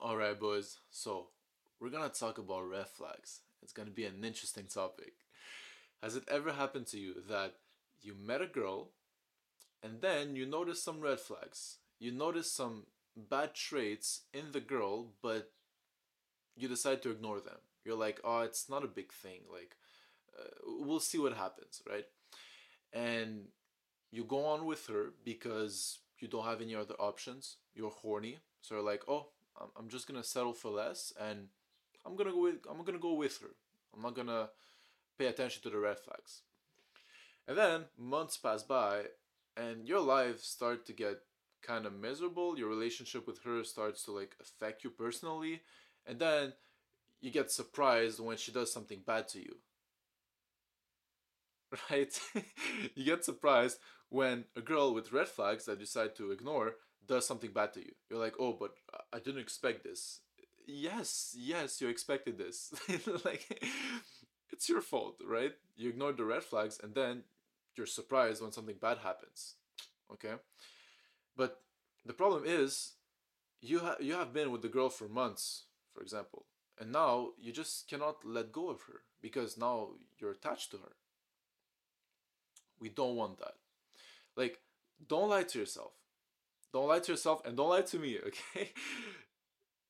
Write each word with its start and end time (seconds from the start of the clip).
Alright, 0.00 0.38
boys, 0.38 0.78
so 0.92 1.26
we're 1.80 1.90
gonna 1.90 2.08
talk 2.08 2.38
about 2.38 2.70
red 2.70 2.88
flags. 2.88 3.40
It's 3.64 3.72
gonna 3.72 3.90
be 3.90 4.04
an 4.04 4.22
interesting 4.22 4.66
topic. 4.72 5.14
Has 6.00 6.14
it 6.14 6.22
ever 6.28 6.52
happened 6.52 6.86
to 6.88 7.00
you 7.00 7.14
that 7.28 7.54
you 8.00 8.14
met 8.14 8.40
a 8.40 8.46
girl 8.46 8.90
and 9.82 10.00
then 10.00 10.36
you 10.36 10.46
notice 10.46 10.80
some 10.80 11.00
red 11.00 11.18
flags? 11.18 11.78
You 11.98 12.12
notice 12.12 12.52
some 12.52 12.84
bad 13.16 13.56
traits 13.56 14.20
in 14.32 14.52
the 14.52 14.60
girl, 14.60 15.14
but 15.20 15.50
you 16.56 16.68
decide 16.68 17.02
to 17.02 17.10
ignore 17.10 17.40
them. 17.40 17.58
You're 17.84 17.98
like, 17.98 18.20
oh, 18.22 18.42
it's 18.42 18.70
not 18.70 18.84
a 18.84 18.88
big 18.88 19.12
thing. 19.12 19.40
Like, 19.52 19.74
uh, 20.38 20.48
we'll 20.78 21.00
see 21.00 21.18
what 21.18 21.32
happens, 21.32 21.82
right? 21.90 22.06
And 22.92 23.46
you 24.12 24.22
go 24.22 24.44
on 24.44 24.64
with 24.64 24.86
her 24.86 25.06
because 25.24 25.98
you 26.20 26.28
don't 26.28 26.44
have 26.44 26.62
any 26.62 26.76
other 26.76 26.94
options. 27.00 27.56
You're 27.74 27.90
horny, 27.90 28.38
so 28.62 28.76
you're 28.76 28.84
like, 28.84 29.02
oh, 29.08 29.30
I'm, 29.76 29.88
just 29.88 30.06
gonna 30.06 30.24
settle 30.24 30.52
for 30.52 30.70
less, 30.70 31.12
and 31.20 31.48
I'm 32.04 32.16
gonna 32.16 32.32
go 32.32 32.42
with 32.42 32.56
I'm 32.70 32.84
gonna 32.84 32.98
go 32.98 33.14
with 33.14 33.40
her. 33.40 33.54
I'm 33.94 34.02
not 34.02 34.14
gonna 34.14 34.48
pay 35.18 35.26
attention 35.26 35.62
to 35.62 35.70
the 35.70 35.78
red 35.78 35.98
flags. 35.98 36.42
And 37.46 37.56
then 37.56 37.84
months 37.96 38.36
pass 38.36 38.62
by, 38.62 39.04
and 39.56 39.88
your 39.88 40.00
life 40.00 40.40
start 40.40 40.86
to 40.86 40.92
get 40.92 41.20
kind 41.62 41.86
of 41.86 41.92
miserable. 41.92 42.58
Your 42.58 42.68
relationship 42.68 43.26
with 43.26 43.42
her 43.44 43.64
starts 43.64 44.04
to 44.04 44.12
like 44.12 44.36
affect 44.40 44.84
you 44.84 44.90
personally, 44.90 45.62
and 46.06 46.18
then 46.18 46.52
you 47.20 47.30
get 47.30 47.50
surprised 47.50 48.20
when 48.20 48.36
she 48.36 48.52
does 48.52 48.72
something 48.72 49.02
bad 49.06 49.28
to 49.28 49.40
you. 49.40 49.56
Right? 51.90 52.18
you 52.94 53.04
get 53.04 53.24
surprised 53.26 53.78
when 54.08 54.44
a 54.56 54.62
girl 54.62 54.94
with 54.94 55.12
red 55.12 55.28
flags 55.28 55.66
that 55.66 55.72
you 55.72 55.84
decide 55.84 56.16
to 56.16 56.30
ignore 56.30 56.76
does 57.08 57.26
something 57.26 57.50
bad 57.52 57.72
to 57.72 57.80
you. 57.80 57.92
You're 58.08 58.20
like, 58.20 58.34
oh, 58.38 58.52
but 58.52 58.72
I 59.12 59.18
didn't 59.18 59.40
expect 59.40 59.82
this. 59.82 60.20
Yes, 60.66 61.34
yes, 61.36 61.80
you 61.80 61.88
expected 61.88 62.38
this. 62.38 62.72
like, 63.24 63.64
it's 64.52 64.68
your 64.68 64.82
fault, 64.82 65.16
right? 65.26 65.52
You 65.76 65.88
ignored 65.88 66.18
the 66.18 66.24
red 66.24 66.44
flags 66.44 66.78
and 66.82 66.94
then 66.94 67.22
you're 67.74 67.86
surprised 67.86 68.42
when 68.42 68.52
something 68.52 68.76
bad 68.80 68.98
happens. 68.98 69.54
Okay? 70.12 70.34
But 71.36 71.62
the 72.04 72.12
problem 72.12 72.42
is, 72.46 72.94
you, 73.60 73.80
ha- 73.80 73.96
you 73.98 74.14
have 74.14 74.32
been 74.32 74.50
with 74.50 74.62
the 74.62 74.68
girl 74.68 74.90
for 74.90 75.08
months, 75.08 75.64
for 75.94 76.02
example, 76.02 76.44
and 76.78 76.92
now 76.92 77.30
you 77.40 77.52
just 77.52 77.88
cannot 77.88 78.24
let 78.24 78.52
go 78.52 78.68
of 78.68 78.82
her 78.82 79.00
because 79.20 79.58
now 79.58 79.88
you're 80.18 80.30
attached 80.30 80.70
to 80.72 80.76
her. 80.78 80.92
We 82.78 82.88
don't 82.88 83.16
want 83.16 83.38
that. 83.38 83.54
Like, 84.36 84.58
don't 85.08 85.30
lie 85.30 85.42
to 85.44 85.58
yourself. 85.58 85.92
Don't 86.72 86.88
lie 86.88 86.98
to 87.00 87.12
yourself 87.12 87.40
and 87.44 87.56
don't 87.56 87.70
lie 87.70 87.82
to 87.82 87.98
me, 87.98 88.18
okay? 88.26 88.72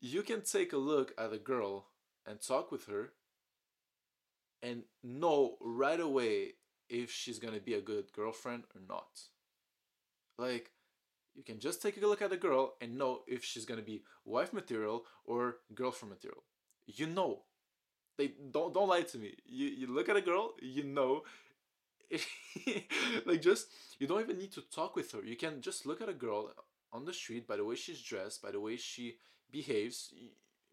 You 0.01 0.23
can 0.23 0.43
take 0.43 0.73
a 0.73 0.77
look 0.79 1.13
at 1.19 1.33
a 1.33 1.39
girl 1.39 1.89
and 2.27 2.41
talk 2.41 2.71
with 2.71 2.87
her 2.87 3.13
and 4.63 4.83
know 5.03 5.57
right 5.61 6.01
away 6.01 6.55
if 6.89 7.11
she's 7.11 7.39
gonna 7.39 7.61
be 7.61 7.75
a 7.75 7.81
good 7.81 8.13
girlfriend 8.13 8.65
or 8.75 8.81
not. 8.89 9.23
Like, 10.39 10.73
you 11.35 11.43
can 11.43 11.61
just 11.61 11.83
take 11.83 11.97
a 11.97 12.07
look 12.07 12.23
at 12.23 12.33
a 12.33 12.37
girl 12.37 12.75
and 12.81 12.97
know 12.99 13.21
if 13.27 13.45
she's 13.45 13.65
gonna 13.65 13.83
be 13.83 14.03
wife 14.25 14.53
material 14.53 15.05
or 15.25 15.59
girlfriend 15.75 16.15
material. 16.15 16.45
You 16.87 17.07
know. 17.07 17.43
They 18.17 18.33
don't 18.51 18.75
don't 18.75 18.89
lie 18.89 19.03
to 19.03 19.19
me. 19.19 19.37
You 19.47 19.69
you 19.69 19.87
look 19.87 20.09
at 20.09 20.17
a 20.17 20.21
girl, 20.21 20.55
you 20.61 20.83
know. 20.83 21.23
like 23.27 23.43
just 23.43 23.69
you 23.99 24.07
don't 24.07 24.21
even 24.21 24.39
need 24.39 24.53
to 24.53 24.63
talk 24.63 24.97
with 24.97 25.13
her. 25.13 25.23
You 25.23 25.37
can 25.37 25.61
just 25.61 25.87
look 25.87 26.01
at 26.01 26.09
a 26.09 26.15
girl 26.15 26.53
on 26.93 27.05
the 27.05 27.13
street 27.13 27.47
by 27.47 27.57
the 27.57 27.65
way 27.65 27.75
she's 27.75 28.01
dressed, 28.03 28.43
by 28.43 28.51
the 28.51 28.61
way 28.61 28.77
she 28.77 29.17
behaves, 29.51 30.13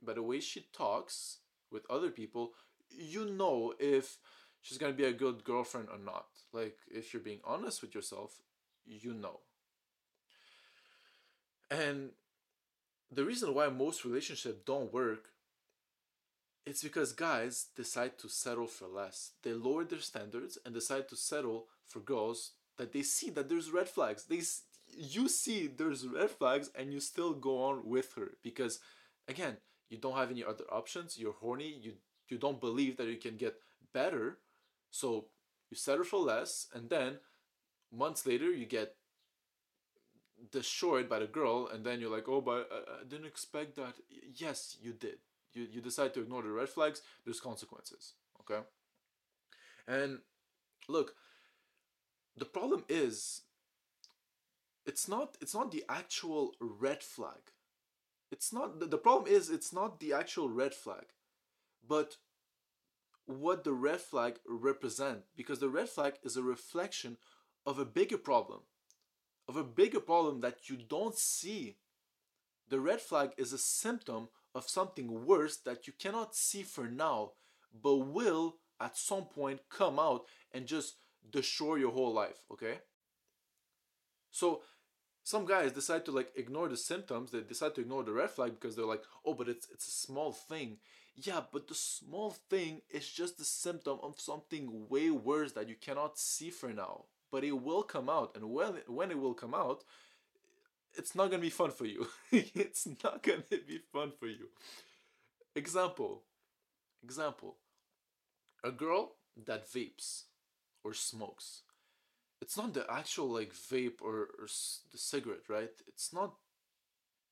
by 0.02 0.14
the 0.14 0.23
way 0.23 0.39
she 0.39 0.67
talks 0.73 1.39
with 1.72 1.83
other 1.89 2.09
people. 2.09 2.52
You 2.89 3.25
know 3.25 3.73
if 3.80 4.17
she's 4.61 4.77
gonna 4.77 4.94
be 4.94 5.05
a 5.05 5.14
good 5.14 5.44
girlfriend 5.44 5.89
or 5.92 5.97
not. 5.97 6.27
Like 6.53 6.77
if 6.87 7.14
you're 7.14 7.23
being 7.23 7.42
honest 7.43 7.81
with 7.81 7.93
yourself, 7.93 8.42
you 8.86 9.14
know. 9.14 9.42
And 11.70 12.11
the 13.11 13.26
reason 13.26 13.54
why 13.54 13.70
most 13.70 14.05
relationships 14.05 14.60
don't 14.65 14.93
work 14.93 15.30
it's 16.65 16.83
because 16.83 17.14
guys 17.14 17.67
decide 17.76 18.17
to 18.20 18.30
settle 18.30 18.67
for 18.67 18.87
less. 18.87 19.31
They 19.43 19.53
lower 19.53 19.83
their 19.83 19.99
standards 19.99 20.58
and 20.65 20.73
decide 20.73 21.08
to 21.09 21.15
settle 21.15 21.67
for 21.86 21.99
girls 21.99 22.52
that 22.77 22.92
they 22.92 23.03
see 23.03 23.30
that 23.31 23.49
there's 23.49 23.71
red 23.71 23.87
flags. 23.87 24.26
They 24.26 24.42
you 24.98 25.27
see 25.27 25.67
there's 25.67 26.08
red 26.08 26.31
flags 26.31 26.70
and 26.75 26.92
you 26.93 26.99
still 26.99 27.33
go 27.33 27.64
on 27.64 27.87
with 27.87 28.14
her 28.15 28.31
because 28.43 28.80
again, 29.27 29.58
you 29.89 29.98
don't 29.98 30.17
have 30.17 30.31
any 30.31 30.43
other 30.43 30.65
options. 30.71 31.17
You're 31.17 31.33
horny. 31.33 31.80
You 31.81 31.93
you 32.27 32.37
don't 32.37 32.59
believe 32.59 32.98
that 32.98 33.08
you 33.08 33.17
can 33.17 33.37
get 33.37 33.55
better. 33.93 34.39
So 34.89 35.25
you 35.70 35.77
settle 35.77 36.05
for 36.05 36.20
less 36.20 36.67
and 36.73 36.89
then 36.89 37.20
months 37.92 38.25
later 38.25 38.52
you 38.52 38.65
get 38.65 38.95
destroyed 40.52 41.09
by 41.09 41.20
the 41.20 41.27
girl 41.27 41.67
and 41.67 41.86
then 41.86 41.99
you're 41.99 42.11
like, 42.11 42.27
"Oh, 42.27 42.42
but 42.42 42.70
I, 42.71 43.02
I 43.02 43.04
didn't 43.08 43.27
expect 43.27 43.75
that." 43.75 43.95
Yes, 44.36 44.77
you 44.81 44.93
did 44.93 45.20
you, 45.55 45.67
you 45.71 45.82
decide 45.82 46.14
to 46.14 46.21
ignore 46.21 46.43
the 46.43 46.49
red 46.49 46.70
flags, 46.70 47.02
there's 47.23 47.39
consequences. 47.39 48.14
Okay? 48.42 48.61
And 49.88 50.20
look, 50.88 51.16
the 52.38 52.45
problem 52.45 52.83
is 52.89 53.42
it's 54.86 55.08
not 55.08 55.38
it's 55.42 55.55
not 55.55 55.71
the 55.71 55.83
actual 55.89 56.52
red 56.60 57.02
flag. 57.02 57.52
It's 58.32 58.52
not 58.52 58.80
the, 58.80 58.86
the 58.86 58.98
problem 58.98 59.32
is 59.32 59.49
it's 59.49 59.73
not 59.73 59.99
the 59.99 60.14
actual 60.14 60.49
red 60.49 60.73
flag, 60.73 61.05
but 61.87 62.17
what 63.26 63.64
the 63.64 63.73
red 63.73 64.02
flag 64.02 64.36
represent 64.48 65.23
because 65.36 65.60
the 65.60 65.70
red 65.70 65.89
flag 65.89 66.14
is 66.23 66.37
a 66.37 66.43
reflection 66.43 67.17
of 67.66 67.80
a 67.80 67.86
bigger 67.86 68.17
problem 68.17 68.61
of 69.48 69.55
a 69.55 69.64
bigger 69.64 69.99
problem 69.99 70.42
that 70.42 70.70
you 70.70 70.77
don't 70.77 71.17
see 71.17 71.77
the 72.70 72.80
red 72.80 73.02
flag 73.02 73.32
is 73.37 73.54
a 73.54 73.58
symptom 73.58 74.30
of 74.55 74.70
something 74.70 75.26
worse 75.26 75.58
that 75.58 75.86
you 75.86 75.93
cannot 75.99 76.33
see 76.33 76.64
for 76.64 76.88
now, 76.88 77.33
but 77.83 77.98
will 77.98 78.55
at 78.80 78.98
some 78.98 79.26
point 79.26 79.60
come 79.70 79.99
out 79.99 80.26
and 80.54 80.66
just 80.66 80.95
destroy 81.30 81.76
your 81.76 81.92
whole 81.92 82.14
life, 82.14 82.39
okay? 82.52 82.80
So 84.32 84.61
some 85.23 85.45
guys 85.45 85.71
decide 85.73 86.05
to 86.05 86.11
like 86.11 86.32
ignore 86.36 86.70
the 86.70 86.77
symptoms, 86.77 87.32
they 87.32 87.42
decide 87.42 87.76
to 87.76 87.82
ignore 87.82 88.04
the 88.04 88.14
red 88.14 88.30
flag 88.30 88.54
because 88.54 88.76
they're 88.76 88.86
like, 88.86 89.04
oh, 89.26 89.33
but 89.33 89.49
it's 89.49 89.67
it's 89.71 89.88
a 89.88 89.92
small 89.92 90.32
thing. 90.32 90.77
Yeah, 91.16 91.42
but 91.52 91.67
the 91.67 91.76
small 91.76 92.32
thing 92.49 92.82
is 92.89 93.10
just 93.10 93.37
the 93.37 93.45
symptom 93.45 93.99
of 94.04 94.20
something 94.20 94.87
way 94.89 95.10
worse 95.10 95.54
that 95.54 95.70
you 95.70 95.76
cannot 95.76 96.20
see 96.20 96.49
for 96.49 96.73
now. 96.73 97.05
But 97.32 97.43
it 97.43 97.54
will 97.54 97.83
come 97.83 98.10
out, 98.10 98.36
and 98.36 98.52
when 98.52 98.82
when 98.87 99.11
it 99.11 99.20
will 99.20 99.33
come 99.33 99.54
out, 99.54 99.83
it's 100.98 101.16
not 101.16 101.30
gonna 101.30 101.42
be 101.42 101.50
fun 101.50 101.72
for 101.72 101.86
you. 101.86 102.08
it's 102.32 102.88
not 103.04 103.23
gonna 103.23 103.44
be 103.50 103.80
fun 103.92 104.11
for 104.20 104.28
you. 104.28 104.50
Example. 105.56 106.23
Example. 107.04 107.58
A 108.64 108.72
girl 108.72 109.14
that 109.45 109.70
vapes 109.70 110.23
or 110.84 110.94
smokes. 110.94 111.61
It's 112.42 112.58
not 112.58 112.73
the 112.73 112.86
actual 112.92 113.28
like 113.30 113.54
vape 113.54 114.02
or, 114.02 114.30
or 114.39 114.48
the 114.92 114.98
cigarette, 114.98 115.50
right? 115.50 115.72
It's 115.88 116.14
not. 116.14 116.36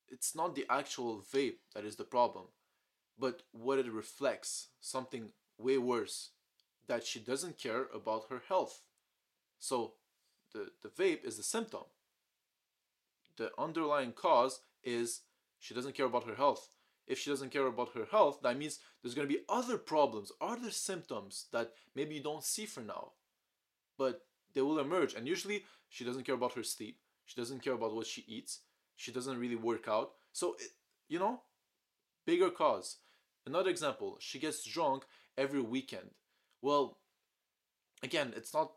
It's 0.09 0.35
not 0.35 0.55
the 0.55 0.65
actual 0.69 1.23
vape 1.33 1.59
that 1.73 1.85
is 1.85 1.95
the 1.95 2.03
problem, 2.03 2.45
but 3.17 3.41
what 3.51 3.79
it 3.79 3.91
reflects. 3.91 4.69
Something 4.79 5.29
way 5.57 5.77
worse, 5.77 6.31
that 6.87 7.05
she 7.05 7.19
doesn't 7.19 7.57
care 7.57 7.87
about 7.93 8.25
her 8.29 8.43
health. 8.47 8.81
So, 9.59 9.93
the 10.53 10.71
the 10.81 10.89
vape 10.89 11.25
is 11.25 11.37
the 11.37 11.43
symptom 11.43 11.83
the 13.37 13.51
underlying 13.57 14.11
cause 14.11 14.61
is 14.83 15.21
she 15.59 15.73
doesn't 15.73 15.95
care 15.95 16.05
about 16.05 16.27
her 16.27 16.35
health. 16.35 16.69
If 17.05 17.19
she 17.19 17.29
doesn't 17.29 17.51
care 17.51 17.67
about 17.67 17.93
her 17.95 18.05
health, 18.09 18.39
that 18.43 18.57
means 18.57 18.79
there's 19.01 19.13
going 19.13 19.27
to 19.27 19.33
be 19.33 19.41
other 19.49 19.77
problems, 19.77 20.31
other 20.39 20.71
symptoms 20.71 21.47
that 21.51 21.71
maybe 21.95 22.15
you 22.15 22.23
don't 22.23 22.43
see 22.43 22.65
for 22.65 22.81
now, 22.81 23.11
but 23.97 24.21
they 24.53 24.61
will 24.61 24.79
emerge. 24.79 25.13
And 25.13 25.27
usually, 25.27 25.63
she 25.89 26.05
doesn't 26.05 26.23
care 26.23 26.35
about 26.35 26.53
her 26.53 26.63
sleep. 26.63 26.99
She 27.25 27.39
doesn't 27.39 27.61
care 27.61 27.73
about 27.73 27.95
what 27.95 28.07
she 28.07 28.23
eats. 28.27 28.59
She 28.95 29.11
doesn't 29.11 29.37
really 29.37 29.55
work 29.55 29.87
out. 29.87 30.11
So, 30.31 30.55
you 31.09 31.19
know, 31.19 31.41
bigger 32.25 32.49
cause. 32.49 32.97
Another 33.45 33.69
example, 33.69 34.17
she 34.19 34.39
gets 34.39 34.63
drunk 34.63 35.03
every 35.37 35.61
weekend. 35.61 36.11
Well, 36.61 36.97
again, 38.01 38.33
it's 38.35 38.53
not 38.53 38.71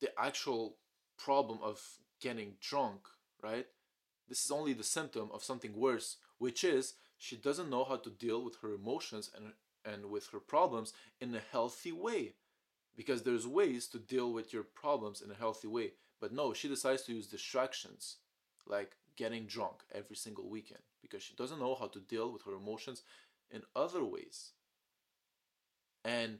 the 0.00 0.10
actual 0.18 0.76
problem 1.18 1.58
of 1.62 1.80
getting 2.20 2.54
drunk, 2.60 3.00
right? 3.42 3.66
This 4.28 4.44
is 4.44 4.50
only 4.50 4.72
the 4.72 4.84
symptom 4.84 5.30
of 5.32 5.44
something 5.44 5.74
worse, 5.74 6.16
which 6.38 6.64
is 6.64 6.94
she 7.16 7.36
doesn't 7.36 7.70
know 7.70 7.84
how 7.84 7.96
to 7.96 8.10
deal 8.10 8.42
with 8.42 8.56
her 8.62 8.74
emotions 8.74 9.30
and, 9.34 9.52
and 9.84 10.10
with 10.10 10.28
her 10.28 10.40
problems 10.40 10.92
in 11.20 11.34
a 11.34 11.40
healthy 11.52 11.92
way. 11.92 12.34
Because 12.96 13.22
there's 13.22 13.46
ways 13.46 13.88
to 13.88 13.98
deal 13.98 14.32
with 14.32 14.52
your 14.52 14.62
problems 14.62 15.20
in 15.20 15.30
a 15.30 15.34
healthy 15.34 15.66
way. 15.66 15.92
But 16.20 16.32
no, 16.32 16.52
she 16.52 16.68
decides 16.68 17.02
to 17.02 17.12
use 17.12 17.26
distractions 17.26 18.16
like 18.66 18.96
getting 19.16 19.46
drunk 19.46 19.82
every 19.92 20.16
single 20.16 20.48
weekend 20.48 20.80
because 21.02 21.22
she 21.22 21.34
doesn't 21.34 21.60
know 21.60 21.74
how 21.74 21.86
to 21.88 22.00
deal 22.00 22.32
with 22.32 22.42
her 22.42 22.54
emotions 22.54 23.02
in 23.50 23.62
other 23.76 24.04
ways. 24.04 24.52
And 26.04 26.38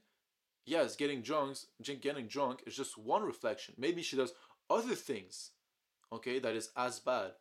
yes, 0.64 0.96
getting 0.96 1.22
drunk, 1.22 1.58
getting 2.00 2.26
drunk 2.26 2.62
is 2.66 2.76
just 2.76 2.98
one 2.98 3.22
reflection. 3.22 3.74
Maybe 3.78 4.02
she 4.02 4.16
does 4.16 4.32
other 4.70 4.94
things, 4.94 5.50
okay, 6.12 6.38
that 6.38 6.54
is 6.54 6.70
as 6.76 6.98
bad. 6.98 7.32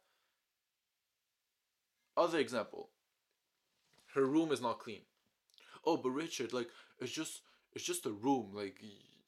Other 2.15 2.39
example, 2.39 2.89
her 4.13 4.25
room 4.25 4.51
is 4.51 4.61
not 4.61 4.79
clean. 4.79 5.01
Oh, 5.85 5.97
but 5.97 6.11
Richard, 6.11 6.53
like 6.53 6.69
it's 6.99 7.11
just 7.11 7.41
it's 7.73 7.83
just 7.83 8.05
a 8.05 8.11
room. 8.11 8.51
Like 8.53 8.79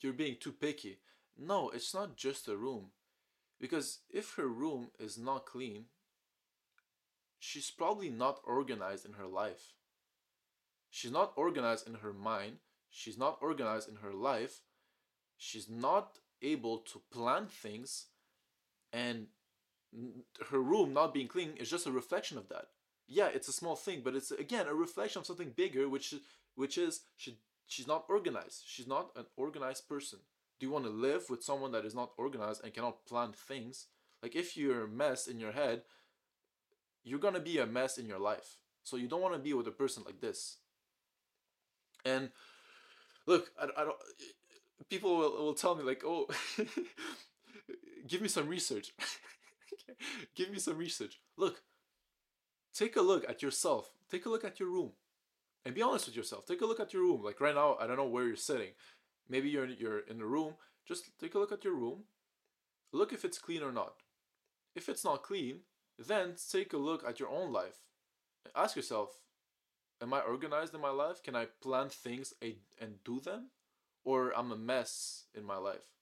you're 0.01 0.13
being 0.13 0.37
too 0.39 0.51
picky. 0.51 0.99
No, 1.37 1.69
it's 1.69 1.93
not 1.93 2.15
just 2.15 2.47
a 2.47 2.55
room. 2.55 2.91
Because 3.59 3.99
if 4.09 4.35
her 4.35 4.47
room 4.47 4.89
is 4.99 5.17
not 5.17 5.45
clean, 5.45 5.85
she's 7.39 7.71
probably 7.71 8.09
not 8.09 8.41
organized 8.43 9.05
in 9.05 9.13
her 9.13 9.27
life. 9.27 9.73
She's 10.89 11.11
not 11.11 11.33
organized 11.35 11.87
in 11.87 11.95
her 11.95 12.13
mind. 12.13 12.57
She's 12.89 13.17
not 13.17 13.39
organized 13.41 13.89
in 13.89 13.97
her 13.97 14.13
life. 14.13 14.61
She's 15.37 15.69
not 15.69 16.19
able 16.41 16.79
to 16.79 17.01
plan 17.11 17.47
things. 17.47 18.05
And 18.93 19.27
her 20.49 20.59
room 20.59 20.93
not 20.93 21.13
being 21.13 21.27
clean 21.27 21.53
is 21.57 21.69
just 21.69 21.87
a 21.87 21.91
reflection 21.91 22.37
of 22.37 22.47
that. 22.49 22.67
Yeah, 23.07 23.27
it's 23.33 23.47
a 23.47 23.53
small 23.53 23.75
thing, 23.75 24.01
but 24.03 24.15
it's 24.15 24.31
again 24.31 24.67
a 24.67 24.73
reflection 24.73 25.19
of 25.19 25.25
something 25.25 25.51
bigger, 25.55 25.87
which 25.87 26.13
which 26.55 26.77
is 26.77 27.01
she 27.17 27.37
she's 27.67 27.87
not 27.87 28.05
organized. 28.09 28.63
She's 28.65 28.87
not 28.87 29.11
an 29.15 29.25
organized 29.37 29.87
person. 29.87 30.19
Do 30.59 30.65
you 30.65 30.71
want 30.71 30.85
to 30.85 30.91
live 30.91 31.29
with 31.29 31.43
someone 31.43 31.71
that 31.73 31.85
is 31.85 31.93
not 31.93 32.11
organized 32.17 32.63
and 32.63 32.73
cannot 32.73 33.05
plan 33.05 33.31
things? 33.33 33.87
Like 34.23 34.35
if 34.35 34.57
you're 34.57 34.85
a 34.85 34.87
mess 34.87 35.27
in 35.27 35.39
your 35.39 35.51
head, 35.51 35.83
you're 37.03 37.19
gonna 37.19 37.39
be 37.39 37.59
a 37.59 37.65
mess 37.65 37.97
in 37.97 38.07
your 38.07 38.19
life. 38.19 38.57
So 38.83 38.97
you 38.97 39.07
don't 39.07 39.21
want 39.21 39.33
to 39.33 39.39
be 39.39 39.53
with 39.53 39.67
a 39.67 39.71
person 39.71 40.03
like 40.05 40.21
this. 40.21 40.57
And 42.05 42.29
look, 43.25 43.51
I, 43.59 43.65
I 43.77 43.83
don't. 43.85 43.97
People 44.89 45.17
will, 45.17 45.31
will 45.45 45.53
tell 45.53 45.75
me 45.75 45.83
like, 45.83 46.03
oh, 46.05 46.27
give 48.07 48.21
me 48.21 48.27
some 48.27 48.47
research. 48.47 48.91
give 50.35 50.51
me 50.51 50.59
some 50.59 50.77
research. 50.77 51.19
Look, 51.37 51.61
take 52.75 52.95
a 52.95 53.01
look 53.01 53.27
at 53.27 53.41
yourself. 53.41 53.89
Take 54.11 54.25
a 54.25 54.29
look 54.29 54.43
at 54.43 54.59
your 54.59 54.69
room, 54.69 54.91
and 55.65 55.73
be 55.73 55.81
honest 55.81 56.05
with 56.05 56.15
yourself. 56.15 56.45
Take 56.45 56.61
a 56.61 56.65
look 56.65 56.79
at 56.79 56.93
your 56.93 57.01
room. 57.01 57.23
Like 57.23 57.41
right 57.41 57.55
now, 57.55 57.77
I 57.79 57.87
don't 57.87 57.97
know 57.97 58.05
where 58.05 58.27
you're 58.27 58.35
sitting. 58.35 58.71
Maybe 59.27 59.49
you're 59.49 59.65
you're 59.65 59.99
in 59.99 60.21
a 60.21 60.25
room. 60.25 60.53
Just 60.87 61.17
take 61.19 61.33
a 61.33 61.39
look 61.39 61.51
at 61.51 61.63
your 61.63 61.73
room. 61.73 62.03
Look 62.91 63.11
if 63.11 63.25
it's 63.25 63.39
clean 63.39 63.63
or 63.63 63.71
not. 63.71 63.95
If 64.75 64.89
it's 64.89 65.03
not 65.03 65.23
clean, 65.23 65.61
then 65.97 66.35
take 66.51 66.73
a 66.73 66.77
look 66.77 67.03
at 67.07 67.19
your 67.19 67.29
own 67.29 67.51
life. 67.51 67.79
Ask 68.55 68.75
yourself, 68.75 69.21
am 70.01 70.13
I 70.13 70.19
organized 70.19 70.75
in 70.75 70.81
my 70.81 70.91
life? 70.91 71.23
Can 71.23 71.35
I 71.35 71.47
plan 71.61 71.89
things 71.89 72.33
and 72.41 73.03
do 73.03 73.19
them? 73.19 73.49
Or 74.03 74.31
I'm 74.37 74.51
a 74.51 74.57
mess 74.57 75.23
in 75.33 75.43
my 75.43 75.57
life? 75.57 75.95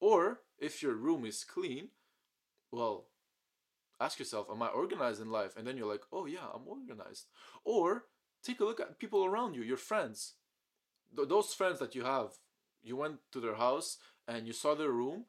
Or 0.00 0.40
if 0.58 0.82
your 0.82 0.94
room 0.94 1.24
is 1.24 1.44
clean, 1.44 1.88
well, 2.70 3.06
ask 4.00 4.18
yourself, 4.18 4.48
am 4.50 4.62
I 4.62 4.68
organized 4.68 5.20
in 5.20 5.30
life? 5.30 5.56
And 5.56 5.66
then 5.66 5.76
you're 5.76 5.90
like, 5.90 6.02
oh 6.12 6.26
yeah, 6.26 6.46
I'm 6.54 6.66
organized. 6.66 7.26
Or 7.64 8.04
take 8.44 8.60
a 8.60 8.64
look 8.64 8.80
at 8.80 8.98
people 8.98 9.24
around 9.24 9.54
you, 9.54 9.62
your 9.62 9.76
friends 9.76 10.34
th- 11.16 11.28
those 11.28 11.54
friends 11.54 11.78
that 11.78 11.94
you 11.94 12.04
have, 12.04 12.30
you 12.82 12.96
went 12.96 13.16
to 13.32 13.40
their 13.40 13.54
house 13.54 13.98
and 14.28 14.46
you 14.46 14.52
saw 14.52 14.74
their 14.74 14.90
room, 14.90 15.24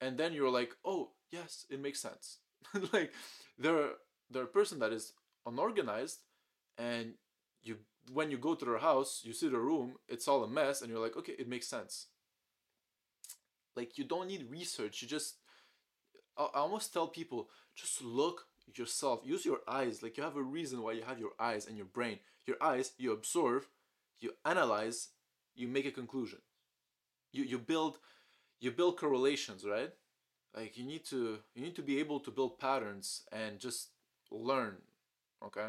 and 0.00 0.18
then 0.18 0.32
you're 0.32 0.50
like, 0.50 0.74
oh 0.84 1.10
yes, 1.30 1.66
it 1.70 1.80
makes 1.80 2.00
sense. 2.00 2.38
like 2.92 3.12
they're 3.58 3.90
they're 4.30 4.44
a 4.44 4.58
person 4.58 4.78
that 4.80 4.92
is 4.92 5.12
unorganized, 5.46 6.20
and 6.78 7.14
you 7.62 7.78
when 8.12 8.30
you 8.30 8.38
go 8.38 8.54
to 8.54 8.64
their 8.64 8.78
house, 8.78 9.22
you 9.24 9.32
see 9.32 9.48
their 9.48 9.60
room, 9.60 9.94
it's 10.08 10.28
all 10.28 10.44
a 10.44 10.48
mess, 10.48 10.82
and 10.82 10.90
you're 10.90 11.02
like, 11.02 11.16
okay, 11.16 11.34
it 11.38 11.48
makes 11.48 11.68
sense. 11.68 12.08
Like 13.76 13.96
you 13.96 14.04
don't 14.04 14.28
need 14.28 14.50
research. 14.50 15.00
You 15.02 15.08
just 15.08 15.36
I, 16.36 16.48
almost 16.54 16.92
tell 16.92 17.06
people 17.06 17.48
just 17.74 18.02
look 18.02 18.46
yourself. 18.74 19.20
Use 19.24 19.44
your 19.44 19.60
eyes. 19.68 20.02
Like 20.02 20.16
you 20.16 20.22
have 20.22 20.36
a 20.36 20.42
reason 20.42 20.82
why 20.82 20.92
you 20.92 21.02
have 21.02 21.18
your 21.18 21.32
eyes 21.38 21.66
and 21.66 21.76
your 21.76 21.86
brain. 21.86 22.18
Your 22.46 22.56
eyes, 22.60 22.92
you 22.98 23.12
observe 23.12 23.68
you 24.22 24.32
analyze, 24.44 25.08
you 25.54 25.68
make 25.68 25.84
a 25.84 25.90
conclusion. 25.90 26.38
You 27.32 27.44
you 27.44 27.58
build 27.58 27.98
you 28.60 28.70
build 28.70 28.98
correlations, 28.98 29.64
right? 29.64 29.90
Like 30.56 30.78
you 30.78 30.84
need 30.84 31.04
to 31.06 31.40
you 31.54 31.62
need 31.62 31.76
to 31.76 31.82
be 31.82 31.98
able 31.98 32.20
to 32.20 32.30
build 32.30 32.58
patterns 32.58 33.22
and 33.32 33.58
just 33.58 33.88
learn. 34.30 34.76
Okay? 35.44 35.68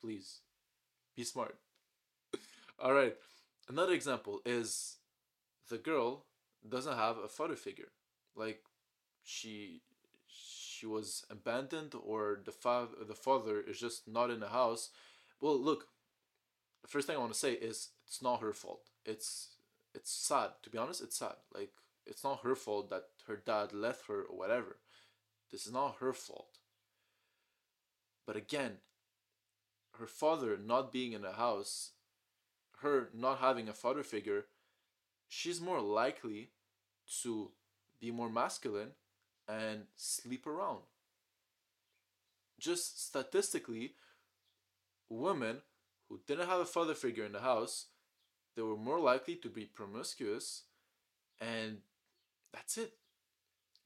Please. 0.00 0.40
Be 1.16 1.24
smart. 1.24 1.56
All 2.78 2.94
right. 2.94 3.16
Another 3.68 3.92
example 3.92 4.40
is 4.46 4.98
the 5.68 5.78
girl 5.78 6.26
doesn't 6.68 6.96
have 6.96 7.18
a 7.18 7.28
father 7.28 7.56
figure. 7.56 7.90
Like 8.36 8.62
she 9.24 9.82
she 10.80 10.86
was 10.86 11.26
abandoned 11.28 11.94
or 12.02 12.40
the 12.42 12.52
father 12.52 13.04
the 13.06 13.14
father 13.14 13.60
is 13.60 13.78
just 13.78 14.08
not 14.08 14.30
in 14.30 14.40
the 14.40 14.48
house. 14.48 14.88
Well, 15.38 15.58
look, 15.58 15.88
the 16.80 16.88
first 16.88 17.06
thing 17.06 17.16
I 17.16 17.20
want 17.20 17.34
to 17.34 17.38
say 17.38 17.52
is 17.52 17.90
it's 18.06 18.22
not 18.22 18.40
her 18.40 18.54
fault. 18.54 18.88
It's 19.04 19.48
it's 19.94 20.10
sad 20.10 20.50
to 20.62 20.70
be 20.70 20.78
honest. 20.78 21.02
It's 21.02 21.18
sad. 21.18 21.36
Like 21.54 21.72
it's 22.06 22.24
not 22.24 22.44
her 22.44 22.54
fault 22.54 22.88
that 22.88 23.08
her 23.26 23.36
dad 23.36 23.74
left 23.74 24.06
her 24.08 24.22
or 24.22 24.38
whatever. 24.38 24.78
This 25.52 25.66
is 25.66 25.72
not 25.72 25.96
her 26.00 26.14
fault. 26.14 26.58
But 28.26 28.36
again, 28.36 28.78
her 29.98 30.06
father 30.06 30.56
not 30.56 30.92
being 30.92 31.12
in 31.12 31.22
the 31.22 31.32
house, 31.32 31.90
her 32.78 33.10
not 33.12 33.40
having 33.40 33.68
a 33.68 33.74
father 33.74 34.02
figure, 34.02 34.46
she's 35.28 35.60
more 35.60 35.80
likely 35.82 36.52
to 37.22 37.50
be 38.00 38.10
more 38.10 38.30
masculine 38.30 38.92
and 39.50 39.82
sleep 39.96 40.46
around. 40.46 40.80
Just 42.58 43.06
statistically, 43.06 43.94
women 45.08 45.62
who 46.08 46.20
didn't 46.26 46.48
have 46.48 46.60
a 46.60 46.64
father 46.64 46.94
figure 46.94 47.24
in 47.24 47.32
the 47.32 47.40
house, 47.40 47.86
they 48.54 48.62
were 48.62 48.76
more 48.76 49.00
likely 49.00 49.36
to 49.36 49.48
be 49.48 49.64
promiscuous, 49.64 50.64
and 51.40 51.78
that's 52.52 52.78
it. 52.78 52.92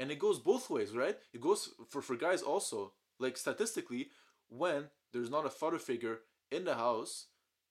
And 0.01 0.11
it 0.11 0.19
goes 0.19 0.39
both 0.39 0.71
ways, 0.71 0.97
right? 0.97 1.17
It 1.33 1.41
goes 1.41 1.71
for, 1.89 2.03
for 2.03 2.17
guys 2.17 2.43
also. 2.43 2.93
Like 3.21 3.37
statistically, 3.37 4.09
when 4.49 4.87
there's 5.13 5.31
not 5.31 5.47
a 5.47 5.51
father 5.51 5.79
figure 5.79 6.21
in 6.51 6.65
the 6.65 6.75
house, 6.75 7.27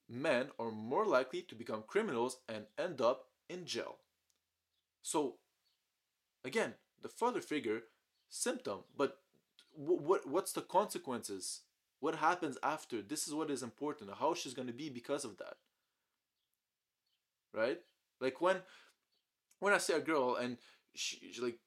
men 0.10 0.48
are 0.58 0.72
more 0.72 1.06
likely 1.06 1.42
to 1.42 1.56
become 1.56 1.84
criminals 1.86 2.38
and 2.48 2.66
end 2.78 3.02
up 3.02 3.26
in 3.50 3.66
jail. 3.66 3.98
So, 5.02 5.36
again, 6.46 6.76
the 7.04 7.10
father 7.10 7.42
figure 7.42 7.84
symptom, 8.30 8.80
but 8.98 9.20
what 9.76 10.28
what's 10.28 10.54
the 10.54 10.62
consequences? 10.62 11.62
What 12.00 12.16
happens 12.16 12.58
after? 12.62 13.02
This 13.02 13.28
is 13.28 13.34
what 13.34 13.50
is 13.50 13.64
important. 13.64 14.12
How 14.20 14.34
she's 14.34 14.54
going 14.54 14.68
to 14.68 14.74
be 14.74 14.90
because 14.90 15.24
of 15.24 15.38
that? 15.38 15.56
Right? 17.54 17.80
Like 18.20 18.42
when 18.42 18.58
when 19.64 19.74
i 19.74 19.78
see 19.78 19.94
a 19.94 20.00
girl 20.00 20.36
and 20.36 20.58
she, 20.94 21.32
she 21.32 21.42
like 21.42 21.60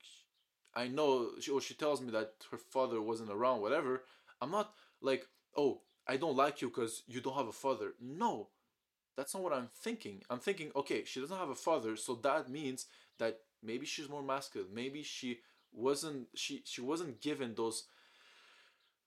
i 0.74 0.86
know 0.86 1.30
she 1.40 1.50
or 1.50 1.60
she 1.62 1.74
tells 1.74 2.02
me 2.02 2.10
that 2.10 2.34
her 2.50 2.58
father 2.58 3.00
wasn't 3.00 3.30
around 3.30 3.62
whatever 3.62 4.02
i'm 4.42 4.50
not 4.50 4.74
like 5.00 5.26
oh 5.56 5.80
i 6.06 6.16
don't 6.16 6.36
like 6.36 6.60
you 6.60 6.68
because 6.68 7.02
you 7.08 7.20
don't 7.20 7.36
have 7.36 7.48
a 7.48 7.52
father. 7.52 7.94
No. 8.00 8.48
That's 9.16 9.32
not 9.32 9.42
what 9.42 9.54
i'm 9.54 9.70
thinking. 9.74 10.22
I'm 10.28 10.40
thinking 10.40 10.70
okay 10.76 11.04
she 11.04 11.20
doesn't 11.20 11.38
have 11.38 11.48
a 11.48 11.54
father 11.54 11.96
so 11.96 12.14
that 12.16 12.50
means 12.50 12.86
that 13.18 13.40
maybe 13.62 13.86
she's 13.86 14.08
more 14.08 14.22
masculine. 14.22 14.68
Maybe 14.72 15.02
she 15.02 15.40
wasn't 15.72 16.28
she 16.34 16.62
she 16.64 16.80
wasn't 16.80 17.20
given 17.20 17.54
those 17.54 17.84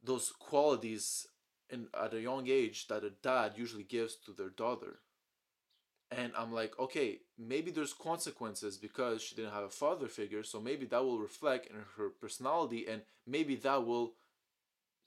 those 0.04 0.32
qualities 0.32 1.28
in 1.70 1.88
at 2.00 2.14
a 2.14 2.22
young 2.22 2.48
age 2.48 2.88
that 2.88 3.04
a 3.04 3.10
dad 3.10 3.54
usually 3.56 3.84
gives 3.84 4.16
to 4.16 4.32
their 4.32 4.50
daughter. 4.50 5.00
And 6.12 6.32
i'm 6.36 6.52
like 6.52 6.74
okay 6.80 7.20
maybe 7.38 7.70
there's 7.70 7.94
consequences 7.94 8.78
because 8.78 9.22
she 9.22 9.36
didn't 9.36 9.54
have 9.54 9.64
a 9.64 9.70
father 9.70 10.08
figure 10.08 10.42
so 10.42 10.60
maybe 10.60 10.88
that 10.88 11.06
will 11.06 11.20
reflect 11.20 11.68
in 11.68 11.76
her 11.98 12.10
personality 12.10 12.88
and 12.88 13.04
maybe 13.28 13.56
that 13.58 13.86
will 13.86 14.16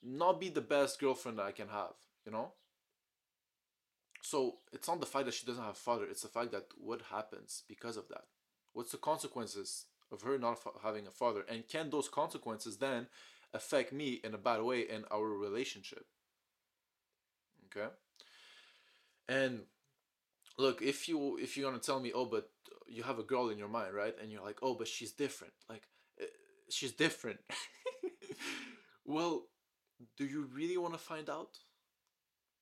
not 0.00 0.40
be 0.40 0.48
the 0.48 0.60
best 0.60 1.00
girlfriend 1.00 1.38
that 1.38 1.46
i 1.46 1.50
can 1.50 1.66
have 1.66 1.94
you 2.24 2.30
know? 2.30 2.52
So 4.22 4.58
it's 4.72 4.86
not 4.86 5.00
the 5.00 5.06
fact 5.06 5.24
that 5.24 5.34
she 5.34 5.44
doesn't 5.44 5.64
have 5.64 5.72
a 5.72 5.86
father 5.88 6.04
it's 6.04 6.22
the 6.22 6.28
fact 6.28 6.52
that 6.52 6.66
what 6.76 7.02
happens 7.10 7.64
because 7.68 7.96
of 7.96 8.06
that 8.10 8.26
what's 8.72 8.92
the 8.92 8.98
consequences 8.98 9.86
of 10.10 10.22
her 10.22 10.38
not 10.38 10.58
having 10.82 11.06
a 11.06 11.10
father 11.10 11.44
and 11.48 11.68
can 11.68 11.90
those 11.90 12.08
consequences 12.08 12.76
then 12.78 13.06
affect 13.54 13.92
me 13.92 14.20
in 14.24 14.34
a 14.34 14.38
bad 14.38 14.62
way 14.62 14.80
in 14.80 15.04
our 15.10 15.28
relationship. 15.28 16.06
Okay? 17.66 17.88
And 19.28 19.60
look, 20.58 20.82
if 20.82 21.08
you 21.08 21.38
if 21.38 21.56
you're 21.56 21.70
gonna 21.70 21.82
tell 21.82 22.00
me, 22.00 22.12
oh, 22.14 22.26
but 22.26 22.50
you 22.88 23.02
have 23.02 23.18
a 23.18 23.22
girl 23.22 23.48
in 23.48 23.58
your 23.58 23.68
mind, 23.68 23.94
right? 23.94 24.14
And 24.20 24.30
you're 24.30 24.42
like, 24.42 24.58
oh, 24.62 24.74
but 24.74 24.88
she's 24.88 25.12
different. 25.12 25.54
Like, 25.68 25.82
uh, 26.20 26.26
she's 26.68 26.92
different. 26.92 27.40
Well, 29.04 29.48
do 30.16 30.24
you 30.24 30.48
really 30.54 30.76
want 30.76 30.94
to 30.94 30.98
find 30.98 31.28
out? 31.28 31.58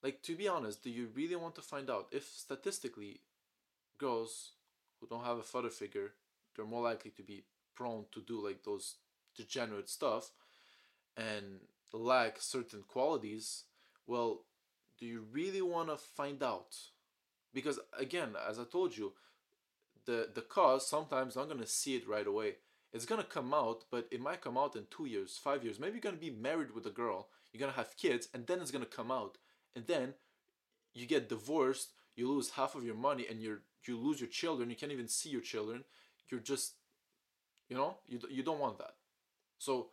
Like, 0.03 0.23
to 0.23 0.35
be 0.35 0.49
honest, 0.49 0.83
do 0.83 0.91
you 0.91 1.09
really 1.15 1.37
want 1.37 1.55
to 1.57 1.63
find 1.63 1.91
out 1.91 2.09
if 2.11 2.25
statistically 2.25 3.21
girls 3.99 4.53
who 5.01 5.07
don't 5.07 5.25
have 5.25 5.39
a 5.39 5.43
father 5.43 5.71
figure, 5.71 6.13
they're 6.55 6.67
more 6.67 6.83
likely 6.83 7.11
to 7.13 7.23
be 7.23 7.45
prone 7.75 8.05
to 8.13 8.21
do 8.21 8.45
like 8.45 8.63
those 8.65 8.97
degenerate 9.37 9.89
stuff 9.89 10.33
and 11.17 11.61
lack 11.93 12.41
certain 12.41 12.83
qualities? 12.87 13.65
Well, 14.07 14.43
do 14.99 15.07
you 15.07 15.25
really 15.33 15.63
want 15.63 15.89
to 15.89 15.97
find 15.97 16.43
out? 16.43 16.77
Because 17.53 17.79
again, 17.99 18.31
as 18.49 18.59
I 18.59 18.65
told 18.65 18.97
you, 18.97 19.13
the 20.07 20.29
the 20.35 20.43
cause 20.43 20.87
sometimes 20.87 21.37
not 21.37 21.49
gonna 21.49 21.67
see 21.67 21.97
it 21.97 22.09
right 22.09 22.27
away. 22.27 22.57
It's 22.93 23.07
gonna 23.07 23.25
come 23.25 23.55
out, 23.55 23.85
but 23.91 24.09
it 24.11 24.21
might 24.21 24.41
come 24.41 24.59
out 24.59 24.77
in 24.77 24.87
two 24.91 25.07
years, 25.07 25.39
five 25.43 25.63
years. 25.65 25.79
Maybe 25.79 25.95
you're 25.95 26.01
gonna 26.01 26.17
be 26.17 26.31
married 26.31 26.73
with 26.73 26.87
a 26.87 26.91
girl, 26.91 27.29
you're 27.53 27.61
gonna 27.61 27.73
have 27.73 27.97
kids, 27.97 28.29
and 28.35 28.47
then 28.47 28.61
it's 28.61 28.71
gonna 28.71 28.87
come 28.87 29.11
out, 29.11 29.39
and 29.75 29.87
then 29.87 30.15
you 30.95 31.07
get 31.07 31.29
divorced, 31.29 31.91
you 32.17 32.29
lose 32.29 32.51
half 32.51 32.75
of 32.75 32.85
your 32.85 32.97
money, 32.97 33.27
and 33.29 33.41
you 33.41 33.59
you 33.89 33.99
lose 33.99 34.21
your 34.21 34.29
children. 34.29 34.71
You 34.71 34.77
can't 34.77 34.93
even 34.93 35.09
see 35.09 35.31
your 35.31 35.41
children. 35.41 35.85
You're 36.31 36.41
just, 36.41 36.75
you 37.69 37.77
know, 37.77 37.97
you 38.07 38.21
you 38.31 38.43
don't 38.43 38.61
want 38.61 38.79
that. 38.79 38.95
So, 39.59 39.89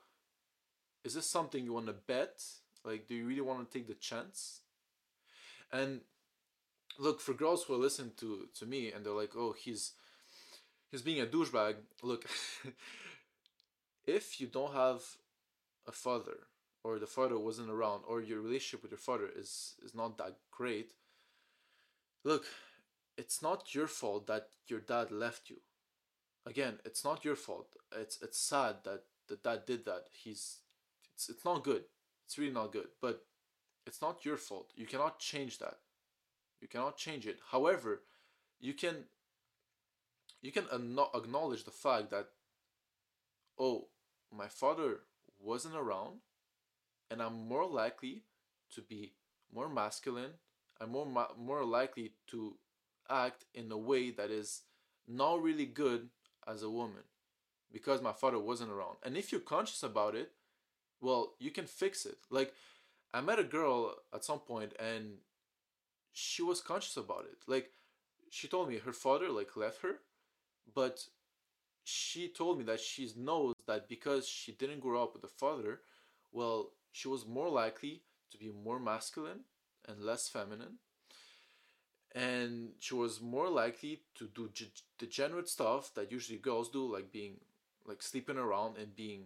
is 1.04 1.14
this 1.14 1.28
something 1.28 1.64
you 1.64 1.74
want 1.74 1.88
to 1.88 1.94
bet? 1.94 2.42
Like, 2.84 3.08
do 3.08 3.16
you 3.16 3.26
really 3.26 3.42
want 3.42 3.70
to 3.70 3.78
take 3.78 3.88
the 3.88 3.96
chance? 3.96 4.62
And 5.72 6.02
look 6.98 7.20
for 7.20 7.34
girls 7.34 7.64
who 7.64 7.76
listen 7.76 8.12
to 8.18 8.48
to 8.60 8.66
me 8.66 8.92
and 8.92 9.06
they're 9.06 9.14
like, 9.14 9.36
oh, 9.36 9.54
he's 9.58 9.94
he's 10.92 11.02
being 11.02 11.22
a 11.22 11.26
douchebag. 11.26 11.76
Look, 12.04 12.26
if 14.06 14.40
you 14.40 14.48
don't 14.48 14.74
have 14.74 15.02
a 15.88 15.92
father 15.92 16.38
or 16.84 17.00
the 17.00 17.08
father 17.08 17.38
wasn't 17.38 17.70
around 17.70 18.04
or 18.08 18.22
your 18.22 18.42
relationship 18.42 18.82
with 18.82 18.92
your 18.92 19.00
father 19.00 19.30
is 19.36 19.76
is 19.84 19.94
not 19.94 20.18
that 20.18 20.38
great, 20.52 20.92
look, 22.24 22.46
it's 23.18 23.42
not 23.42 23.74
your 23.74 23.88
fault 23.88 24.28
that 24.28 24.50
your 24.68 24.80
dad 24.80 25.12
left 25.12 25.50
you. 25.50 25.58
Again, 26.46 26.80
it's 26.86 27.04
not 27.04 27.26
your 27.26 27.36
fault. 27.36 27.76
It's 27.96 28.22
it's 28.22 28.40
sad 28.40 28.78
that 28.86 29.04
the 29.28 29.38
dad 29.38 29.66
did 29.66 29.86
that. 29.86 30.06
He's 30.12 30.60
it's 31.14 31.30
it's 31.30 31.44
not 31.44 31.64
good. 31.64 31.84
It's 32.26 32.38
really 32.38 32.54
not 32.54 32.72
good. 32.72 32.88
But 33.02 33.26
it's 33.86 34.02
not 34.02 34.24
your 34.24 34.38
fault. 34.38 34.72
You 34.76 34.86
cannot 34.86 35.20
change 35.20 35.60
that. 35.60 35.80
You 36.62 36.68
cannot 36.68 36.98
change 36.98 37.28
it. 37.28 37.40
However, 37.52 38.04
you 38.60 38.74
can 38.74 39.06
you 40.42 40.52
can 40.52 40.66
acknowledge 40.72 41.64
the 41.64 41.72
fact 41.72 42.12
that 42.12 42.28
oh, 43.60 43.88
my 44.32 44.48
father 44.48 45.00
wasn't 45.40 45.76
around 45.76 46.20
and 47.10 47.22
I'm 47.22 47.48
more 47.48 47.66
likely 47.66 48.24
to 48.76 48.82
be 48.82 49.14
more 49.54 49.70
masculine. 49.70 50.34
I'm 50.80 50.92
more 50.92 51.08
more 51.38 51.66
likely 51.66 52.14
to 52.28 52.56
act 53.10 53.46
in 53.54 53.72
a 53.72 53.78
way 53.78 54.12
that 54.12 54.30
is 54.30 54.62
not 55.08 55.42
really 55.42 55.66
good 55.66 56.10
as 56.48 56.64
a 56.64 56.70
woman 56.70 57.04
because 57.72 58.02
my 58.02 58.14
father 58.14 58.40
wasn't 58.40 58.72
around. 58.72 58.98
And 59.04 59.18
if 59.18 59.32
you're 59.32 59.42
conscious 59.42 59.84
about 59.84 60.16
it, 60.16 60.32
well, 61.02 61.34
you 61.40 61.52
can 61.52 61.66
fix 61.66 62.06
it. 62.06 62.18
Like 62.30 62.54
I 63.14 63.22
met 63.22 63.40
a 63.40 63.44
girl 63.44 63.96
at 64.14 64.26
some 64.26 64.40
point 64.40 64.74
and 64.80 65.18
she 66.14 66.42
was 66.42 66.62
conscious 66.62 66.98
about 66.98 67.26
it. 67.32 67.38
Like 67.48 67.72
she 68.30 68.48
told 68.48 68.70
me 68.70 68.80
her 68.80 68.94
father 68.94 69.30
like 69.30 69.56
left 69.56 69.82
her, 69.82 70.00
but 70.74 71.06
she 71.84 72.28
told 72.28 72.58
me 72.58 72.64
that 72.66 72.82
she 72.82 73.10
knows 73.16 73.54
that 73.66 73.88
because 73.88 74.28
she 74.28 74.52
didn't 74.52 74.82
grow 74.82 75.04
up 75.04 75.14
with 75.14 75.24
a 75.24 75.28
father, 75.28 75.82
well, 76.32 76.72
she 76.92 77.08
was 77.08 77.26
more 77.26 77.50
likely 77.50 78.02
to 78.32 78.38
be 78.38 78.52
more 78.52 78.80
masculine 78.80 79.42
and 79.88 80.02
less 80.02 80.28
feminine. 80.28 80.80
And 82.16 82.72
she 82.80 82.96
was 82.96 83.22
more 83.22 83.50
likely 83.50 84.02
to 84.16 84.28
do 84.28 84.50
g- 84.54 84.72
degenerate 84.98 85.50
stuff 85.50 85.94
that 85.96 86.12
usually 86.12 86.40
girls 86.40 86.70
do, 86.70 86.92
like 86.92 87.12
being 87.12 87.40
like 87.86 88.02
sleeping 88.02 88.38
around 88.38 88.78
and 88.78 88.96
being 88.96 89.26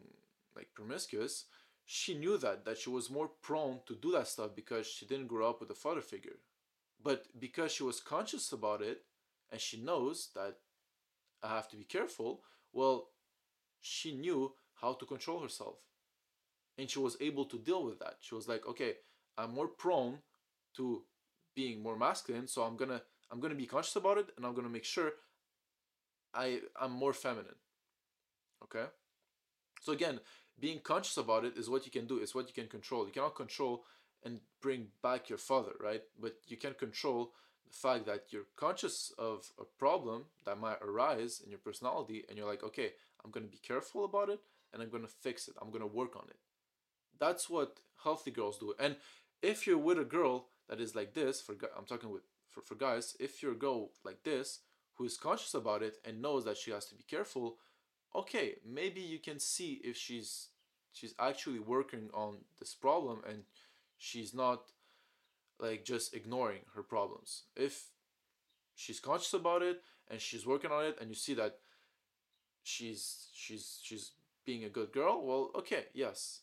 like 0.55 0.69
promiscuous. 0.73 1.45
She 1.85 2.13
knew 2.15 2.37
that 2.37 2.65
that 2.65 2.77
she 2.77 2.89
was 2.89 3.09
more 3.09 3.27
prone 3.27 3.79
to 3.87 3.95
do 3.95 4.11
that 4.13 4.27
stuff 4.27 4.51
because 4.55 4.87
she 4.87 5.05
didn't 5.05 5.27
grow 5.27 5.49
up 5.49 5.59
with 5.59 5.69
a 5.71 5.75
father 5.75 6.01
figure. 6.01 6.37
But 7.03 7.27
because 7.39 7.71
she 7.73 7.83
was 7.83 7.99
conscious 8.01 8.51
about 8.51 8.81
it 8.81 9.03
and 9.51 9.61
she 9.61 9.77
knows 9.81 10.29
that 10.35 10.57
I 11.43 11.49
have 11.49 11.69
to 11.69 11.77
be 11.77 11.83
careful, 11.85 12.43
well, 12.73 13.09
she 13.81 14.15
knew 14.15 14.53
how 14.75 14.93
to 14.93 15.05
control 15.05 15.41
herself. 15.41 15.77
And 16.77 16.89
she 16.89 16.99
was 16.99 17.17
able 17.21 17.45
to 17.45 17.57
deal 17.57 17.83
with 17.83 17.99
that. 17.99 18.17
She 18.21 18.35
was 18.35 18.47
like, 18.47 18.65
okay, 18.67 18.95
I'm 19.37 19.53
more 19.53 19.67
prone 19.67 20.19
to 20.75 21.03
being 21.55 21.81
more 21.81 21.97
masculine, 21.97 22.47
so 22.47 22.63
I'm 22.63 22.77
gonna 22.77 23.01
I'm 23.31 23.39
gonna 23.39 23.55
be 23.55 23.65
conscious 23.65 23.95
about 23.95 24.17
it 24.17 24.27
and 24.35 24.45
I'm 24.45 24.53
gonna 24.53 24.69
make 24.69 24.85
sure 24.85 25.11
I 26.33 26.59
I'm 26.79 26.91
more 26.91 27.13
feminine. 27.13 27.59
Okay? 28.63 28.85
So 29.81 29.91
again, 29.93 30.19
being 30.59 30.79
conscious 30.79 31.17
about 31.17 31.43
it 31.43 31.57
is 31.57 31.69
what 31.69 31.85
you 31.85 31.91
can 31.91 32.05
do, 32.05 32.19
it's 32.19 32.35
what 32.35 32.47
you 32.47 32.53
can 32.53 32.67
control. 32.67 33.05
You 33.05 33.11
cannot 33.11 33.35
control 33.35 33.83
and 34.23 34.39
bring 34.61 34.87
back 35.01 35.29
your 35.29 35.39
father, 35.39 35.71
right? 35.79 36.03
But 36.19 36.35
you 36.47 36.57
can 36.57 36.73
control 36.75 37.31
the 37.65 37.73
fact 37.73 38.05
that 38.05 38.25
you're 38.29 38.47
conscious 38.55 39.11
of 39.17 39.51
a 39.59 39.63
problem 39.63 40.25
that 40.45 40.59
might 40.59 40.81
arise 40.81 41.41
in 41.43 41.49
your 41.49 41.59
personality 41.59 42.23
and 42.27 42.37
you're 42.37 42.47
like, 42.47 42.63
okay, 42.63 42.91
I'm 43.23 43.31
going 43.31 43.45
to 43.45 43.51
be 43.51 43.57
careful 43.57 44.05
about 44.05 44.29
it 44.29 44.39
and 44.71 44.81
I'm 44.81 44.89
going 44.89 45.03
to 45.03 45.09
fix 45.09 45.47
it. 45.47 45.55
I'm 45.61 45.69
going 45.69 45.81
to 45.81 45.87
work 45.87 46.15
on 46.15 46.25
it. 46.29 46.37
That's 47.19 47.49
what 47.49 47.79
healthy 48.03 48.31
girls 48.31 48.57
do. 48.59 48.73
And 48.79 48.97
if 49.41 49.65
you're 49.65 49.77
with 49.77 49.99
a 49.99 50.03
girl 50.03 50.47
that 50.71 50.79
is 50.79 50.95
like 50.95 51.13
this, 51.13 51.41
for 51.41 51.53
I'm 51.77 51.85
talking 51.85 52.09
with 52.09 52.23
for, 52.49 52.61
for 52.61 52.75
guys, 52.75 53.15
if 53.19 53.43
you're 53.43 53.51
a 53.51 53.55
girl 53.55 53.89
like 54.03 54.23
this 54.23 54.59
who 54.95 55.05
is 55.05 55.17
conscious 55.17 55.53
about 55.53 55.83
it 55.83 55.97
and 56.05 56.21
knows 56.21 56.45
that 56.45 56.57
she 56.57 56.71
has 56.71 56.85
to 56.85 56.95
be 56.95 57.03
careful, 57.03 57.57
okay, 58.15 58.55
maybe 58.65 59.01
you 59.01 59.19
can 59.19 59.37
see 59.37 59.81
if 59.83 59.97
she's 59.97 60.47
she's 60.93 61.13
actually 61.19 61.59
working 61.59 62.09
on 62.13 62.37
this 62.59 62.73
problem 62.73 63.21
and 63.27 63.43
she's 63.97 64.33
not 64.33 64.71
like 65.59 65.83
just 65.83 66.15
ignoring 66.15 66.61
her 66.73 66.83
problems. 66.83 67.43
If 67.55 67.87
she's 68.73 69.01
conscious 69.01 69.33
about 69.33 69.61
it 69.61 69.81
and 70.09 70.21
she's 70.21 70.47
working 70.47 70.71
on 70.71 70.85
it 70.85 70.97
and 71.01 71.09
you 71.09 71.15
see 71.15 71.33
that 71.33 71.57
she's 72.63 73.27
she's 73.33 73.79
she's 73.83 74.11
being 74.45 74.63
a 74.63 74.69
good 74.69 74.93
girl, 74.93 75.21
well, 75.25 75.51
okay, 75.53 75.85
yes. 75.93 76.41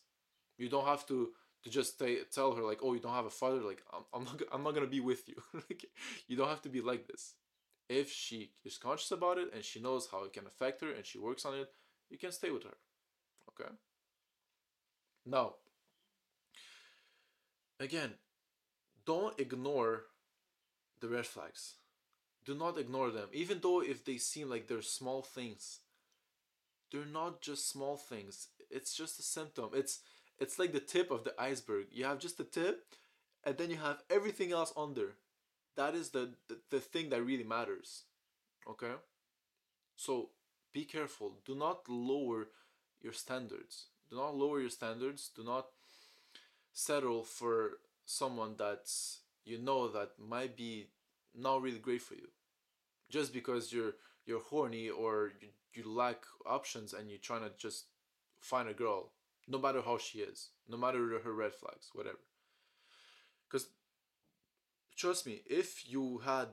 You 0.57 0.69
don't 0.69 0.85
have 0.85 1.07
to 1.07 1.29
to 1.63 1.69
just 1.69 1.99
say, 1.99 2.19
tell 2.31 2.53
her 2.53 2.63
like, 2.63 2.79
"Oh, 2.83 2.93
you 2.93 2.99
don't 2.99 3.13
have 3.13 3.25
a 3.25 3.29
father." 3.29 3.61
Like, 3.61 3.83
I'm, 3.93 4.03
I'm 4.13 4.23
not 4.23 4.41
I'm 4.53 4.63
not 4.63 4.75
to 4.75 4.87
be 4.87 4.99
with 4.99 5.27
you. 5.27 5.35
like, 5.53 5.85
you 6.27 6.37
don't 6.37 6.49
have 6.49 6.61
to 6.63 6.69
be 6.69 6.81
like 6.81 7.07
this. 7.07 7.35
If 7.89 8.11
she 8.11 8.51
is 8.63 8.77
conscious 8.77 9.11
about 9.11 9.39
it 9.39 9.51
and 9.53 9.63
she 9.63 9.81
knows 9.81 10.07
how 10.11 10.23
it 10.23 10.33
can 10.33 10.45
affect 10.45 10.81
her 10.81 10.91
and 10.91 11.05
she 11.05 11.17
works 11.17 11.43
on 11.43 11.55
it, 11.55 11.69
you 12.09 12.17
can 12.17 12.31
stay 12.31 12.51
with 12.51 12.63
her. 12.63 12.77
Okay? 13.49 13.71
Now, 15.25 15.55
again, 17.79 18.13
don't 19.05 19.39
ignore 19.39 20.03
the 21.01 21.07
red 21.07 21.25
flags. 21.25 21.75
Do 22.45 22.55
not 22.55 22.77
ignore 22.77 23.11
them, 23.11 23.29
even 23.33 23.59
though 23.61 23.81
if 23.81 24.05
they 24.05 24.17
seem 24.17 24.49
like 24.49 24.67
they're 24.67 24.81
small 24.81 25.21
things. 25.21 25.79
They're 26.91 27.05
not 27.05 27.41
just 27.41 27.69
small 27.69 27.97
things. 27.97 28.47
It's 28.71 28.95
just 28.95 29.19
a 29.19 29.23
symptom. 29.23 29.69
It's 29.73 29.99
it's 30.39 30.59
like 30.59 30.73
the 30.73 30.79
tip 30.79 31.11
of 31.11 31.23
the 31.23 31.33
iceberg. 31.39 31.87
You 31.91 32.05
have 32.05 32.19
just 32.19 32.37
the 32.37 32.43
tip, 32.43 32.95
and 33.43 33.57
then 33.57 33.69
you 33.69 33.77
have 33.77 34.03
everything 34.09 34.51
else 34.51 34.73
under. 34.77 35.15
That 35.75 35.95
is 35.95 36.09
the, 36.09 36.31
the, 36.47 36.57
the 36.69 36.79
thing 36.79 37.09
that 37.09 37.23
really 37.23 37.43
matters. 37.43 38.03
Okay? 38.69 38.93
So 39.95 40.29
be 40.73 40.85
careful. 40.85 41.33
Do 41.45 41.55
not 41.55 41.89
lower 41.89 42.47
your 43.01 43.13
standards. 43.13 43.87
Do 44.09 44.15
not 44.15 44.35
lower 44.35 44.59
your 44.59 44.69
standards. 44.69 45.29
Do 45.35 45.43
not 45.43 45.67
settle 46.73 47.23
for 47.23 47.79
someone 48.05 48.55
that's 48.57 49.19
you 49.45 49.57
know 49.57 49.87
that 49.87 50.11
might 50.17 50.55
be 50.55 50.87
not 51.35 51.61
really 51.61 51.77
great 51.79 52.01
for 52.01 52.15
you 52.15 52.27
just 53.09 53.33
because 53.33 53.71
you're 53.71 53.93
you're 54.25 54.41
horny 54.41 54.89
or 54.89 55.31
you, 55.41 55.47
you 55.73 55.91
lack 55.91 56.23
options 56.45 56.93
and 56.93 57.09
you're 57.09 57.19
trying 57.19 57.41
to 57.41 57.51
just 57.57 57.85
find 58.39 58.69
a 58.69 58.73
girl 58.73 59.11
no 59.47 59.57
matter 59.57 59.81
how 59.81 59.97
she 59.97 60.19
is 60.19 60.49
no 60.67 60.77
matter 60.77 61.19
her 61.23 61.33
red 61.33 61.53
flags 61.53 61.89
whatever 61.93 62.19
because 63.47 63.67
trust 64.95 65.25
me 65.25 65.41
if 65.45 65.89
you 65.89 66.19
had 66.25 66.47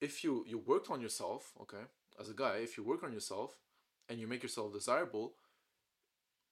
if 0.00 0.24
you 0.24 0.44
you 0.46 0.58
worked 0.58 0.90
on 0.90 1.00
yourself 1.00 1.52
okay 1.60 1.84
as 2.18 2.28
a 2.28 2.34
guy 2.34 2.56
if 2.56 2.76
you 2.76 2.84
work 2.84 3.02
on 3.02 3.12
yourself 3.12 3.56
and 4.08 4.18
you 4.18 4.26
make 4.26 4.42
yourself 4.42 4.72
desirable 4.72 5.34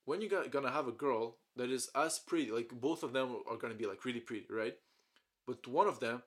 when 0.08 0.22
you're 0.22 0.48
gonna 0.48 0.70
have 0.70 0.88
a 0.88 0.92
girl 0.92 1.36
that 1.54 1.70
is 1.70 1.90
as 1.94 2.18
pretty, 2.18 2.50
like 2.50 2.70
both 2.72 3.02
of 3.02 3.12
them 3.12 3.42
are 3.46 3.58
gonna 3.58 3.74
be 3.74 3.84
like 3.84 4.06
really 4.06 4.20
pretty, 4.20 4.46
right? 4.48 4.74
But 5.46 5.66
one 5.66 5.86
of 5.86 6.00
them, 6.00 6.22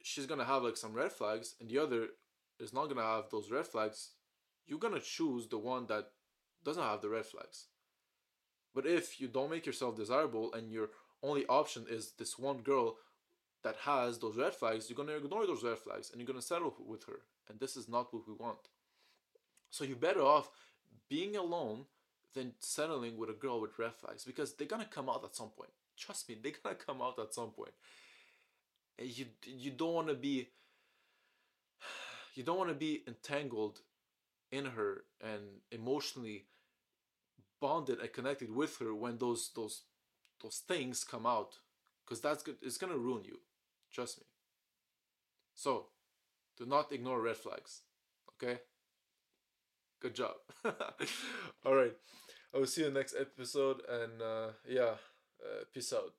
she's 0.00 0.26
gonna 0.26 0.44
have 0.44 0.62
like 0.62 0.76
some 0.76 0.94
red 0.94 1.10
flags, 1.10 1.56
and 1.58 1.68
the 1.68 1.78
other 1.78 2.06
is 2.60 2.72
not 2.72 2.86
gonna 2.88 3.02
have 3.02 3.30
those 3.32 3.50
red 3.50 3.66
flags. 3.66 4.10
You're 4.64 4.78
gonna 4.78 5.00
choose 5.00 5.48
the 5.48 5.58
one 5.58 5.86
that 5.88 6.12
doesn't 6.64 6.82
have 6.82 7.00
the 7.02 7.08
red 7.08 7.26
flags. 7.26 7.66
But 8.74 8.86
if 8.86 9.20
you 9.20 9.28
don't 9.28 9.50
make 9.50 9.66
yourself 9.66 9.96
desirable 9.96 10.52
and 10.52 10.70
your 10.70 10.90
only 11.22 11.46
option 11.46 11.86
is 11.88 12.12
this 12.18 12.38
one 12.38 12.58
girl 12.58 12.96
that 13.62 13.76
has 13.76 14.18
those 14.18 14.36
red 14.36 14.54
flags, 14.54 14.90
you're 14.90 14.96
gonna 14.96 15.16
ignore 15.16 15.46
those 15.46 15.62
red 15.62 15.78
flags 15.78 16.10
and 16.10 16.20
you're 16.20 16.26
gonna 16.26 16.42
settle 16.42 16.74
with 16.86 17.04
her. 17.04 17.20
And 17.48 17.60
this 17.60 17.76
is 17.76 17.88
not 17.88 18.12
what 18.12 18.26
we 18.26 18.34
want. 18.34 18.68
So 19.70 19.84
you're 19.84 19.96
better 19.96 20.22
off 20.22 20.50
being 21.08 21.36
alone 21.36 21.86
than 22.34 22.52
settling 22.58 23.16
with 23.16 23.30
a 23.30 23.34
girl 23.34 23.60
with 23.60 23.78
red 23.78 23.94
flags 23.94 24.24
because 24.24 24.54
they're 24.54 24.66
gonna 24.66 24.84
come 24.84 25.08
out 25.08 25.24
at 25.24 25.36
some 25.36 25.50
point. 25.50 25.70
Trust 25.96 26.28
me, 26.28 26.36
they're 26.42 26.52
gonna 26.62 26.74
come 26.74 27.00
out 27.00 27.18
at 27.18 27.34
some 27.34 27.50
point. 27.50 27.72
And 28.98 29.08
you 29.16 29.26
you 29.46 29.70
don't 29.70 29.94
wanna 29.94 30.14
be 30.14 30.48
you 32.34 32.42
don't 32.42 32.58
wanna 32.58 32.74
be 32.74 33.02
entangled 33.06 33.80
in 34.50 34.66
her 34.66 35.04
and 35.20 35.42
emotionally 35.70 36.46
bonded 37.60 38.00
and 38.00 38.12
connected 38.12 38.50
with 38.54 38.78
her 38.78 38.94
when 38.94 39.18
those 39.18 39.50
those 39.54 39.82
those 40.42 40.62
things 40.68 41.04
come 41.04 41.26
out 41.26 41.54
because 42.04 42.20
that's 42.20 42.42
good 42.42 42.56
it's 42.62 42.78
gonna 42.78 42.96
ruin 42.96 43.24
you. 43.24 43.38
Trust 43.92 44.18
me. 44.18 44.26
So 45.54 45.86
do 46.56 46.66
not 46.66 46.92
ignore 46.92 47.20
red 47.20 47.36
flags 47.36 47.82
okay? 48.34 48.58
Good 50.00 50.14
job. 50.14 50.34
All 51.64 51.74
right. 51.74 51.94
I 52.54 52.58
will 52.58 52.66
see 52.66 52.82
you 52.82 52.90
next 52.90 53.14
episode 53.18 53.82
and 53.88 54.22
uh, 54.22 54.48
yeah 54.68 54.94
uh, 55.42 55.64
peace 55.72 55.92
out 55.92 56.12